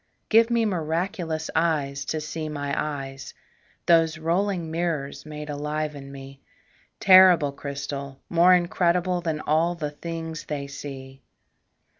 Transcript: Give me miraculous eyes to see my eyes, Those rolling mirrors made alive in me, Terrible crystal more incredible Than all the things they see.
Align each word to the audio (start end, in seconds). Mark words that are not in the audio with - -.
Give 0.29 0.49
me 0.49 0.65
miraculous 0.65 1.51
eyes 1.55 2.05
to 2.05 2.19
see 2.19 2.49
my 2.49 2.73
eyes, 2.75 3.35
Those 3.85 4.17
rolling 4.17 4.71
mirrors 4.71 5.27
made 5.27 5.47
alive 5.47 5.95
in 5.95 6.11
me, 6.11 6.41
Terrible 6.99 7.51
crystal 7.51 8.19
more 8.27 8.55
incredible 8.55 9.21
Than 9.21 9.41
all 9.41 9.75
the 9.75 9.91
things 9.91 10.45
they 10.45 10.65
see. 10.65 11.21